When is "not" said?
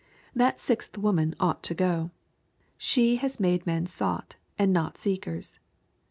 4.73-4.97